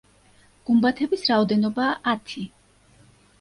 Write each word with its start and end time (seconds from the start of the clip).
გუმბათების 0.69 1.25
რაოდენობაა 1.33 1.91
ათი. 2.15 2.47